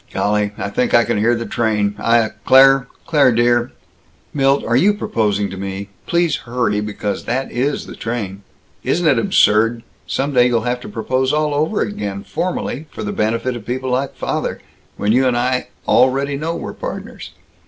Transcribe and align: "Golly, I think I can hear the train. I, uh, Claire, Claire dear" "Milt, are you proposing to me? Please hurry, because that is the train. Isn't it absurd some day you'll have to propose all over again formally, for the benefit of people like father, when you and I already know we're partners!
"Golly, 0.11 0.51
I 0.57 0.69
think 0.71 0.95
I 0.95 1.03
can 1.03 1.19
hear 1.19 1.35
the 1.35 1.45
train. 1.45 1.93
I, 1.99 2.17
uh, 2.21 2.29
Claire, 2.43 2.87
Claire 3.05 3.31
dear" 3.31 3.71
"Milt, 4.33 4.65
are 4.65 4.75
you 4.75 4.95
proposing 4.95 5.51
to 5.51 5.57
me? 5.57 5.89
Please 6.07 6.37
hurry, 6.37 6.79
because 6.81 7.25
that 7.25 7.51
is 7.51 7.85
the 7.85 7.95
train. 7.95 8.41
Isn't 8.83 9.05
it 9.05 9.19
absurd 9.19 9.83
some 10.07 10.33
day 10.33 10.47
you'll 10.47 10.61
have 10.61 10.79
to 10.81 10.89
propose 10.89 11.31
all 11.31 11.53
over 11.53 11.81
again 11.81 12.23
formally, 12.23 12.87
for 12.89 13.03
the 13.03 13.11
benefit 13.13 13.55
of 13.55 13.67
people 13.67 13.91
like 13.91 14.15
father, 14.15 14.59
when 14.97 15.11
you 15.11 15.27
and 15.27 15.37
I 15.37 15.67
already 15.87 16.35
know 16.35 16.55
we're 16.55 16.73
partners! 16.73 17.33